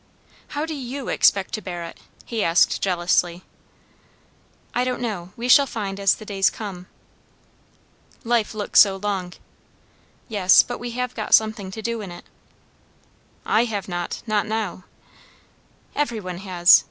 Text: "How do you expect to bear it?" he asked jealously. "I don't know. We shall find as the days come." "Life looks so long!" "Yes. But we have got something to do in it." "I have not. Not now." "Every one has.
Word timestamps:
"How 0.57 0.65
do 0.65 0.73
you 0.73 1.09
expect 1.09 1.53
to 1.53 1.61
bear 1.61 1.83
it?" 1.83 1.99
he 2.25 2.43
asked 2.43 2.81
jealously. 2.81 3.43
"I 4.73 4.83
don't 4.83 4.99
know. 4.99 5.31
We 5.37 5.47
shall 5.47 5.67
find 5.67 5.99
as 5.99 6.15
the 6.15 6.25
days 6.25 6.49
come." 6.49 6.87
"Life 8.23 8.55
looks 8.55 8.79
so 8.79 8.95
long!" 8.97 9.33
"Yes. 10.27 10.63
But 10.63 10.79
we 10.79 10.89
have 10.97 11.13
got 11.13 11.35
something 11.35 11.69
to 11.69 11.83
do 11.83 12.01
in 12.01 12.09
it." 12.11 12.25
"I 13.45 13.65
have 13.65 13.87
not. 13.87 14.23
Not 14.25 14.47
now." 14.47 14.85
"Every 15.95 16.19
one 16.19 16.39
has. 16.39 16.79